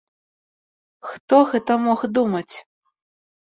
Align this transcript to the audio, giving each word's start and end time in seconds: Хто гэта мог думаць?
Хто 1.09 1.37
гэта 1.51 1.73
мог 1.85 1.99
думаць? 2.21 2.55